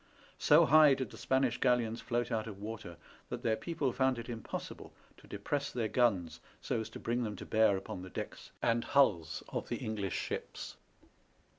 So 0.39 0.65
high 0.65 0.95
did 0.95 1.11
the 1.11 1.17
Spanish 1.19 1.59
galleons 1.59 2.01
float 2.01 2.31
out 2.31 2.47
of 2.47 2.57
water 2.59 2.97
that 3.29 3.43
their 3.43 3.55
people 3.55 3.93
found 3.93 4.17
it 4.17 4.29
impossible 4.29 4.93
to 5.17 5.27
depress 5.27 5.71
their 5.71 5.89
guns 5.89 6.39
so 6.59 6.79
as 6.79 6.89
to 6.89 6.99
bring 6.99 7.21
them 7.23 7.35
to 7.35 7.45
bear 7.45 7.77
upon 7.77 8.01
the 8.01 8.09
decks 8.09 8.49
and 8.63 8.83
hulls 8.83 9.43
of 9.49 9.69
the 9.69 9.77
English 9.77 10.15
ships. 10.15 10.75